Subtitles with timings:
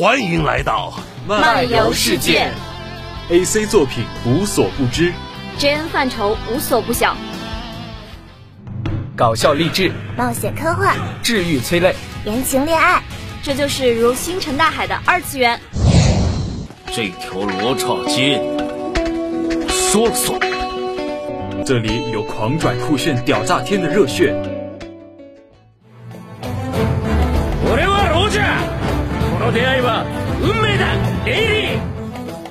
[0.00, 0.94] 欢迎来到
[1.26, 2.52] 漫游世界
[3.30, 5.12] ，AC 作品无所不知
[5.58, 7.16] ，JN 范畴无所不晓，
[9.16, 11.94] 搞笑励志，冒险科幻，治愈催泪，
[12.24, 13.02] 言情恋爱，
[13.42, 15.60] 这就是如星辰大海的二次元。
[16.86, 20.57] 这条罗刹街，我说了算。
[21.64, 24.34] 这里有狂拽酷炫、屌炸天的热血。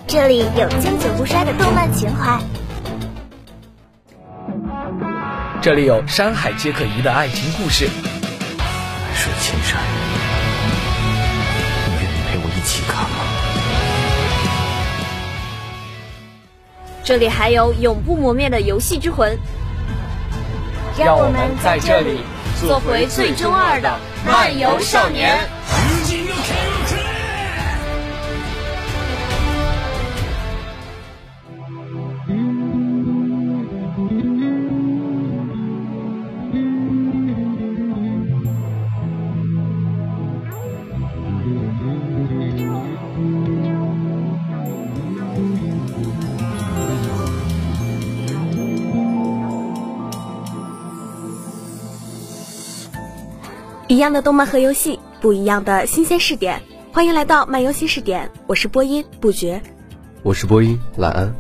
[0.08, 2.40] 这里有经久不衰的动漫情怀，
[5.62, 7.88] 这里有山海皆可移的爱情故事。
[8.58, 9.80] 海水千山，
[17.08, 19.40] 这里还有永不磨灭的游戏之魂，
[21.00, 22.20] 让我们在这里
[22.60, 25.40] 做回最中二的漫游少年。
[53.98, 56.62] 一样的动漫和游戏，不一样的新鲜试点。
[56.93, 59.59] 欢迎来到漫游新视点，我是播音不绝，
[60.21, 61.35] 我是播音懒安。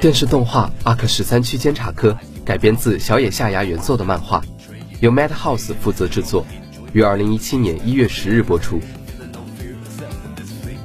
[0.00, 4.42] 电视动画《阿克十三区监察科》改编自小野夏芽原作的漫画，
[5.00, 6.46] 由 Madhouse 负责制作，
[6.94, 8.80] 于二零一七年一月十日播出。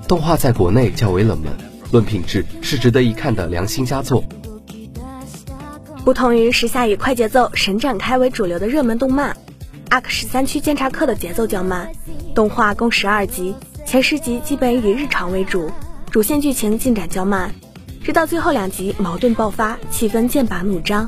[0.10, 1.56] 动画在国内较为冷门，
[1.92, 4.24] 论品质是值得一看的良心佳作。
[6.03, 9.34] 不同于时下以快节奏、神展开为主流的热门动漫，
[9.90, 11.92] 《阿克十三区监察课》的节奏较慢。
[12.34, 13.53] 动画共十二集，
[13.86, 15.69] 前十集基本以日常为主，
[16.09, 17.53] 主线剧情进展较慢，
[18.03, 21.08] 直到最后两集矛盾爆发，气氛剑拔弩张。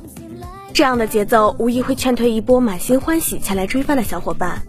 [0.74, 4.62] 这样的节奏无疑会劝退一波满心欢喜前来追番的小伙伴。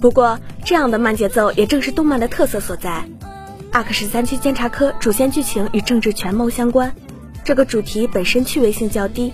[0.00, 3.04] 不过，这样的慢节奏也正是动漫的特色所在。
[3.72, 6.92] 阿克十三区监察科主线剧情与政治权谋相关，
[7.42, 9.32] 这个主题本身趣味性较低。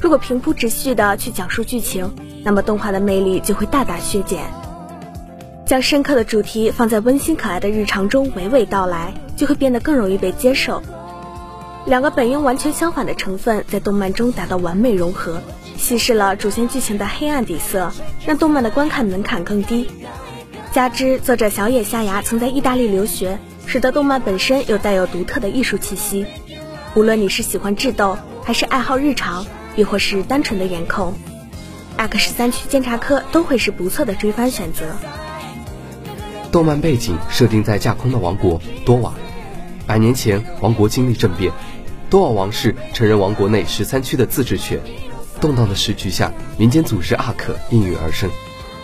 [0.00, 2.10] 如果平铺直叙的去讲述剧情，
[2.42, 4.44] 那么动画的魅力就会大大削减。
[5.66, 10.82] 将深刻的主题放在温馨可爱的日常中娓娓道来，就会变得更容易被接受。
[11.84, 15.42] 两个本应完全相反的成分在动漫中达到完美融合，
[15.76, 17.92] 稀释了主线剧情的黑暗底色，
[18.24, 19.86] 让动漫的观看门槛更低。
[20.72, 23.38] 加之作者小野夏芽曾在意大利留学。
[23.66, 26.24] 使得动漫本身有带有独特的艺术气息。
[26.94, 29.44] 无论你是喜欢智斗，还是爱好日常，
[29.76, 31.12] 亦或是单纯的颜控，
[31.96, 34.86] 《阿克十三区监察科》都会是不错的追番选择。
[36.52, 39.12] 动漫背景设定在架空的王国多瓦，
[39.86, 41.52] 百年前王国经历政变，
[42.08, 44.80] 多瓦王室承认王国内十三区的自治权。
[45.38, 48.30] 动荡的时局下，民间组织阿克应运而生，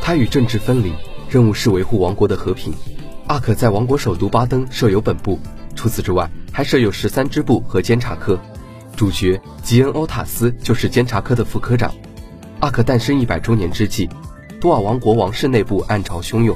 [0.03, 0.93] 他与政治分离，
[1.31, 2.75] 任务是维护王国的和平。
[3.27, 5.38] 阿克在王国首都巴登设有本部，
[5.75, 8.38] 除此之外，还设有十三支部和监察科。
[8.97, 11.93] 主角吉恩·欧塔斯就是监察科的副科长。
[12.61, 14.09] 阿克诞生一百周年之际，
[14.61, 16.55] 多尔王国王室内部暗潮汹涌，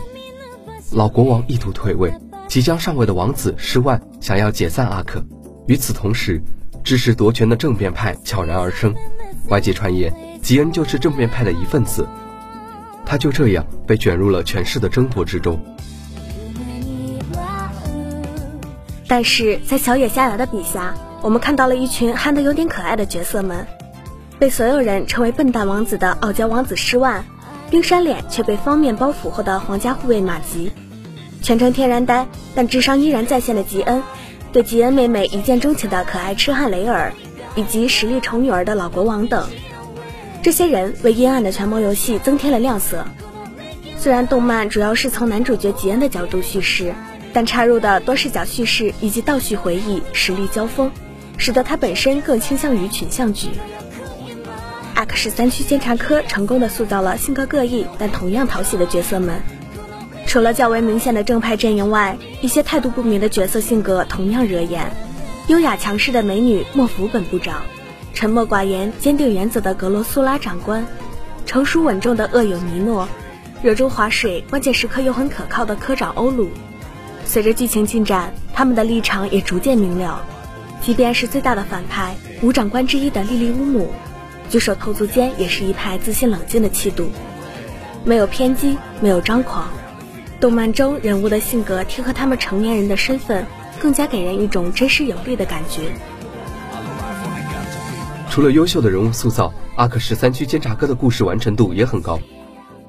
[0.93, 2.13] 老国王意图退位，
[2.47, 5.25] 即将上位的王子施万想要解散阿克。
[5.67, 6.41] 与此同时，
[6.85, 8.95] 支持夺权的政变派悄然而生，
[9.49, 10.13] 外界传言
[10.43, 12.07] 吉恩就是政变派的一份子，
[13.05, 15.59] 他就这样被卷入了权势的争夺之中。
[19.09, 23.67] 但是在小野夏芽的笔下，我们看到了一群憨得有点可爱的角色们，
[24.39, 27.25] 被所有人称为笨蛋王子的傲娇王子施万，
[27.71, 30.73] 冰山脸却被方面包俘获的皇家护卫马吉，
[31.41, 34.03] 全程天然呆但智商依然在线的吉恩，
[34.53, 37.13] 对吉恩妹妹一见钟情的可爱痴汉雷尔，
[37.55, 39.49] 以及实力宠女儿的老国王等，
[40.43, 43.05] 这些人为阴暗的权谋游戏增添了亮色。
[43.97, 46.93] 虽然动漫主要是从男主角吉恩的角度叙事。
[47.37, 50.91] 但插入的多视角叙事以及倒叙回忆实力交锋，
[51.37, 53.51] 使得它本身更倾向于群像剧。
[54.95, 59.43] X 十三区监察科成功的塑造了性格各异但同样讨喜的角色们。
[60.27, 64.91] 除了较为明显的正派阵营外，一些态度不明的角色性格同样惹眼。
[65.49, 67.61] 优雅强势的美女莫福本部长，
[68.15, 70.87] 沉默寡言坚定原则的格罗苏拉长官，
[71.45, 73.07] 成熟稳重的恶友尼诺，
[73.63, 76.49] 热衷划水，关键时刻又很可靠的科长欧鲁。
[77.27, 80.25] 随着剧情进展，他们的立场也逐渐明了。
[80.81, 83.91] 即便是最大的反派五长官之一的莉莉乌姆，
[84.49, 87.11] 举手投足间也是一派自信冷静的气度，
[88.05, 89.69] 没有偏激，没有张狂。
[90.39, 93.45] 动漫中人物的性格贴合他们成年人的身份，
[93.81, 95.91] 更加给人一种真实有力的感觉。
[98.31, 102.21] 除了优秀的人物塑造，阿克十三区监察哥的故事完成度也很高。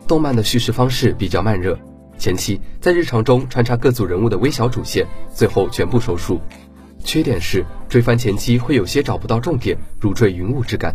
[0.07, 1.79] 动漫的叙事方式比较慢热，
[2.17, 6.41] 前期在日常中穿插各组人物的微小主线，最后全部收束。
[7.03, 10.93] 缺点是追番前期会有些找不到重点，如坠云雾之感。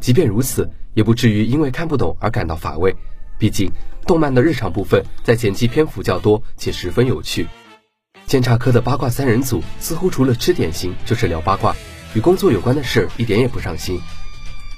[0.00, 2.94] 即便如此，也不至于因为看不懂而感到乏味。
[3.38, 3.70] 毕竟，
[4.06, 7.46] 动漫的日常部分在前期篇幅较多且十分有趣。
[8.26, 11.74] 监察科的八卦三人组似乎除了吃点心就是聊八卦。
[12.14, 14.00] 与工作有关的事一点也不上心。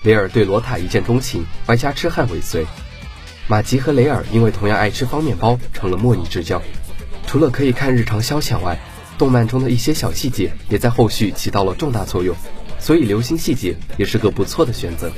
[0.03, 2.67] 雷尔对罗塔一见钟情，外加痴汉尾随。
[3.49, 6.63] 马吉和雷尔因为同样爱吃方便包，成了莫逆之交。
[7.27, 8.79] 除了可以看日常消遣外，
[9.17, 12.37] 动漫中的一些小细节也在后续起到了重大作用，
[12.79, 15.11] 所以留心细节也是个不错的选择。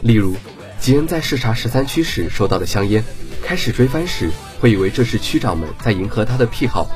[0.00, 0.36] 例如，
[0.78, 3.02] 吉恩在视察十三区时收到的香烟，
[3.42, 4.30] 开始追番时
[4.60, 6.88] 会以为这是区长们在迎合他的癖好，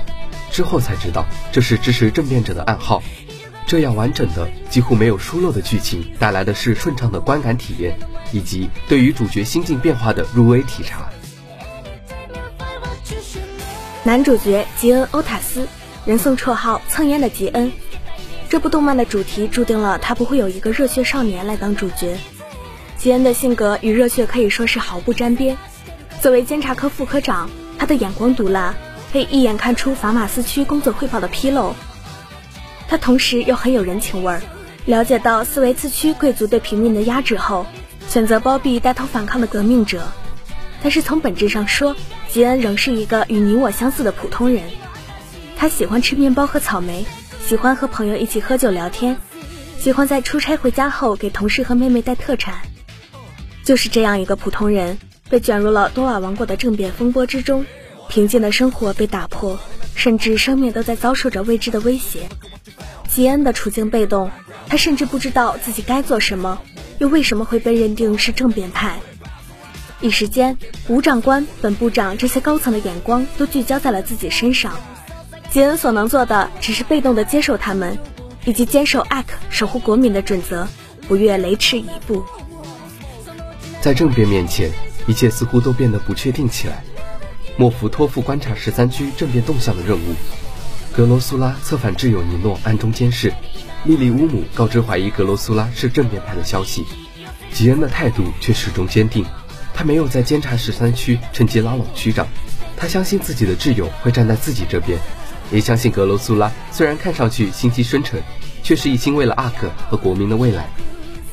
[0.52, 3.02] 之后才知道这是支持政变者的暗号。
[3.70, 7.96] 这样完整的、几乎没有疏漏的剧情，带来的是顺畅的观感体验，
[8.32, 11.08] 以及对于主角心境变化的入微体察。
[14.02, 15.68] 男主角吉恩·欧塔斯，
[16.04, 17.70] 人送绰号“蹭烟”的吉恩。
[18.48, 22.16] 这部动漫的主题注定了他不会有一个热血少年来当主角。
[22.98, 25.56] 吉恩的性格与热血可以说是毫不沾边。
[26.20, 28.74] 作为监察科副科长，他的眼光毒辣，
[29.12, 31.72] 可以一眼看出法马斯区工作汇报的纰漏。
[32.90, 34.42] 他同时又很有人情味儿，
[34.84, 37.64] 了解到斯维茨区贵族对平民的压制后，
[38.08, 40.02] 选择包庇带头反抗的革命者。
[40.82, 41.94] 但是从本质上说，
[42.28, 44.64] 吉恩仍是一个与你我相似的普通人。
[45.56, 47.06] 他喜欢吃面包和草莓，
[47.46, 49.16] 喜欢和朋友一起喝酒聊天，
[49.78, 52.56] 喜欢在出差回家后给同事和妹妹带特产。
[53.62, 54.98] 就是这样一个普通人，
[55.28, 57.64] 被卷入了多瓦王国的政变风波之中，
[58.08, 59.56] 平静的生活被打破，
[59.94, 62.28] 甚至生命都在遭受着未知的威胁。
[63.12, 64.30] 吉恩的处境被动，
[64.68, 66.60] 他甚至不知道自己该做什么，
[66.98, 68.98] 又为什么会被认定是政变派？
[70.00, 70.56] 一时间，
[70.88, 74.72] 吴长官、本部长这些高层的眼光都聚焦在了自己身上。
[75.50, 77.98] 吉恩所能做的，只是被动的接受他们，
[78.44, 80.66] 以及坚守艾克守护国民的准则，
[81.08, 82.24] 不越雷池一步。
[83.80, 84.70] 在政变面前，
[85.06, 86.84] 一切似乎都变得不确定起来。
[87.56, 90.14] 莫夫托付观察十三区政变动向的任务。
[90.92, 93.32] 格罗苏拉策反挚友尼诺暗中监视，
[93.84, 96.84] 莉莉乌姆告知怀疑格罗苏拉是正面派的消息，
[97.52, 99.24] 吉恩的态度却始终坚定，
[99.72, 102.26] 他没有在监察十三区趁机拉拢区长，
[102.76, 104.98] 他相信自己的挚友会站在自己这边，
[105.52, 108.20] 也相信格罗苏拉虽然看上去心机深沉，
[108.64, 110.68] 却是一心为了阿克和国民的未来。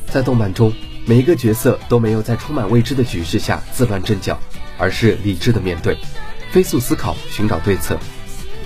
[0.06, 0.72] 在动漫中，
[1.04, 4.38] 每一个角色都没有在充满未知的局势下自乱阵脚，
[4.78, 5.98] 而是理智的面对，
[6.52, 7.98] 飞速思考，寻找对策。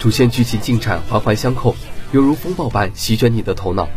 [0.03, 1.77] 主线剧情进展环环相扣，
[2.11, 3.89] 犹如风暴般席卷你的头脑。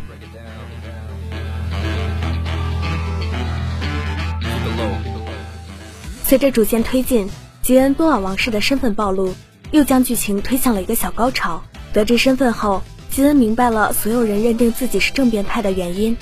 [6.24, 7.28] 随着主线推进，
[7.64, 9.34] 吉恩多尔王室的身份暴露，
[9.72, 11.64] 又将剧情推向了一个小高潮。
[11.92, 16.16] 得知身份后，吉恩明白了所有人认定自己是政变派的原因，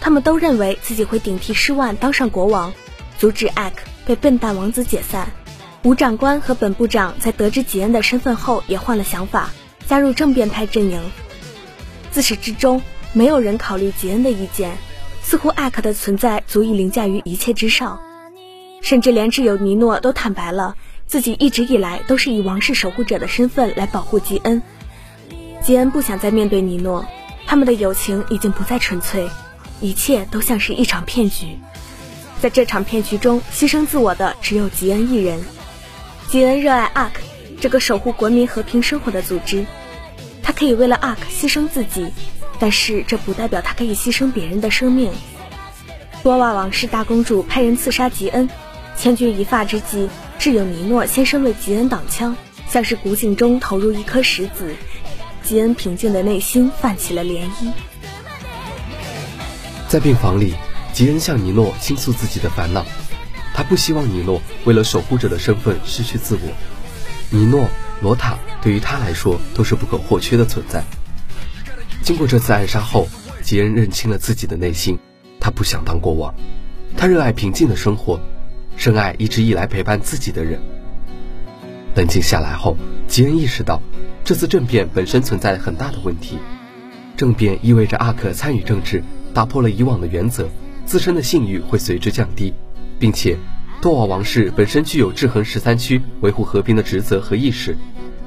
[0.00, 2.72] 他们都认为自己会顶替施万当上国王，
[3.18, 5.30] 阻止艾克被笨蛋王子解散。
[5.86, 9.52] 吴长官和本部长在得知吉恩的身份后，也换了想法，
[9.86, 11.00] 加入政变派阵营。
[12.10, 14.76] 自始至终，没有人考虑吉恩的意见，
[15.22, 18.00] 似乎艾克的存在足以凌驾于一切之上。
[18.82, 20.74] 甚至连挚友尼诺都坦白了，
[21.06, 24.60] 自己一直以来都是以王室守护者的身份来保护吉恩。
[25.62, 27.06] 吉恩不想再面对尼诺，
[27.46, 29.30] 他们的友情已经不再纯粹，
[29.80, 31.56] 一切都像是一场骗局。
[32.40, 35.38] 在这场骗局中，牺牲自我的只有吉恩一人。
[36.28, 37.12] 吉恩热爱 ARK
[37.60, 39.64] 这个守护国民和平生活的组织，
[40.42, 42.08] 他可以为了 ARK 牺牲自己，
[42.58, 45.10] 但是这不代表他可以牺牲别人的生命。
[46.22, 48.48] 多瓦王室大公主派人刺杀吉恩，
[48.96, 52.36] 千钧一发之际，挚友尼诺先生为吉恩挡枪，
[52.68, 54.74] 像是古井中投入一颗石子，
[55.44, 57.70] 吉恩平静的内心泛起了涟漪。
[59.88, 60.54] 在病房里，
[60.92, 62.84] 吉恩向尼诺倾诉自己的烦恼。
[63.56, 66.52] 他不希望尼诺为了守护者的身份失去自我。
[67.30, 67.66] 尼诺、
[68.02, 70.84] 罗塔对于他来说都是不可或缺的存在。
[72.02, 73.08] 经过这次暗杀后，
[73.40, 74.98] 吉恩认清了自己的内心，
[75.40, 76.34] 他不想当国王，
[76.98, 78.20] 他热爱平静的生活。
[78.76, 80.60] 深爱一直以来陪伴自己的人。
[81.94, 82.76] 冷静下来后，
[83.08, 83.80] 吉恩意识到，
[84.22, 86.38] 这次政变本身存在很大的问题。
[87.16, 90.46] 政变意味着阿克参与政治，打破了以往的原则，
[90.84, 92.52] 自身的信誉会随之降低，
[92.98, 93.36] 并且
[93.80, 97.76] 多瓦王室本身具有制衡十三区、维护和平的职责和意识。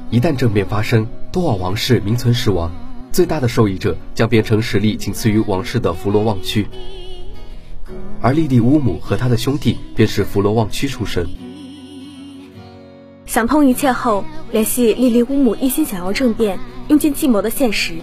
[0.09, 2.71] 一旦政变发生，多瓦王室名存实亡，
[3.11, 6.67] 最大的受益者将变成实力仅次于王室的弗罗旺区。
[8.21, 11.27] 而莉莉乌姆和他的兄弟便是弗罗旺区出身。
[13.25, 17.95] 想通一切后，联系莉莉乌姆一心想要政变、用尽计谋的现实，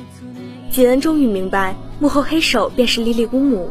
[0.71, 3.71] 吉恩终于明白幕后黑手便是莉莉乌姆。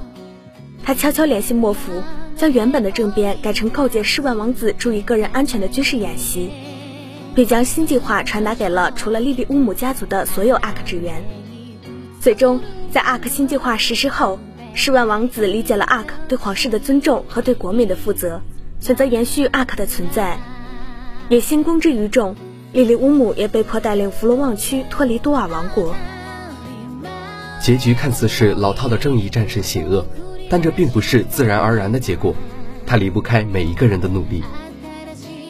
[0.84, 1.92] 他悄悄联系莫福，
[2.36, 6.50] 将原本的政变改成告诫世万王子注意个人安全的军事演习，
[7.34, 11.24] 并将新计划传达给了除了莉莉乌姆家族的所有阿克职员。
[12.20, 12.60] 最终，
[12.92, 14.38] 在阿克新计划实施后，
[14.74, 18.42] 世万王子理解了阿克对皇室的尊重和对国民的负责，
[18.82, 20.38] 选择延续阿克的存在。
[21.30, 22.36] 野心公之于众，
[22.74, 25.96] 莉莉乌姆也被迫带领弗罗旺区脱离多尔王国。
[27.62, 30.06] 结局看似是老套的正义战胜邪恶，
[30.50, 32.36] 但这并不是自然而然的结果，
[32.86, 34.44] 它离不开每一个人的努力。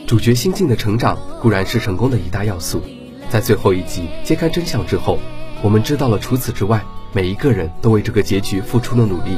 [0.08, 2.82] 主角心境的成长固然是成功的一大要素，
[3.30, 5.20] 在最后一集揭开真相之后，
[5.62, 6.84] 我们知道了除此之外，
[7.14, 9.38] 每一个人都为这个结局付出了努力。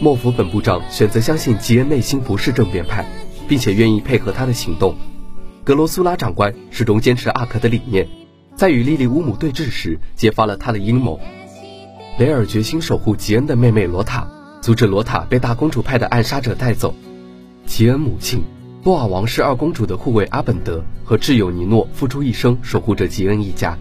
[0.00, 3.04] 莫福本部长选择相信吉恩内心不是正变派。
[3.50, 4.94] 并且愿意配合他的行动。
[5.64, 8.06] 格罗苏拉长官始终坚持阿克的理念，
[8.54, 11.18] 在与莉莉乌姆对峙时揭发了他的阴谋。
[12.20, 14.28] 雷尔决心守护吉恩的妹妹罗塔，
[14.60, 16.94] 阻止罗塔被大公主派的暗杀者带走。
[17.64, 18.42] 吉恩母亲
[18.82, 23.74] 波尔王室二公主的护卫阿本德和挚友尼诺付出一生守护着吉恩一家，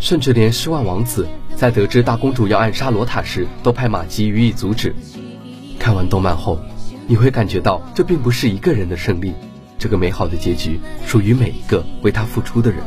[0.00, 1.24] 甚至连施万王子
[1.54, 4.92] 在得知大公主要暗杀罗塔时都派马吉予以阻止。
[5.78, 6.58] 看完动漫后。
[7.06, 9.32] 你会感觉到，这并不是一个人的胜利，
[9.78, 12.80] 这个美好的结局属于每一个为他付出的人。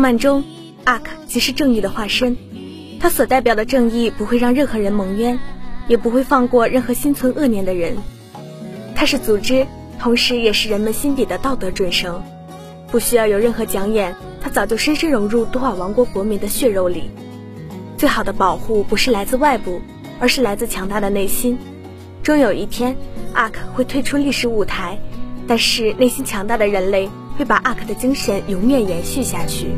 [0.00, 0.42] 漫中，
[0.84, 2.36] 阿克即是正义的化身，
[2.98, 5.38] 他所代表的正义不会让任何人蒙冤，
[5.88, 7.96] 也不会放过任何心存恶念的人。
[8.94, 9.66] 他是组织，
[9.98, 12.22] 同时也是人们心底的道德准绳。
[12.90, 17.10] 不需要有任何讲演，他早就深深融入多瓦王国国民的血肉里。
[17.96, 19.80] 最好的保护不是来自外部，
[20.18, 21.58] 而是来自强大的内心。
[22.22, 22.96] 终有一天，
[23.34, 24.98] 阿克会退出历史舞台，
[25.46, 27.08] 但是内心强大的人类
[27.40, 29.68] 会把阿克的精神永远延续下去。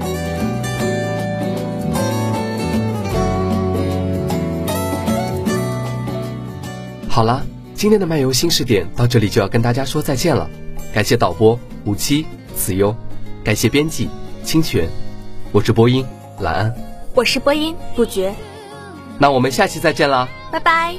[7.08, 10.50] 好了，今天的漫游新视点到这里就要跟大家说再见了，
[10.92, 12.26] 感谢导播五七。
[12.56, 12.92] 子悠，
[13.44, 14.08] 感谢编辑
[14.42, 14.88] 清泉，
[15.52, 16.04] 我是播音
[16.40, 16.74] 蓝安，
[17.14, 18.34] 我是播音不绝，
[19.18, 20.96] 那我们下期再见啦，拜拜。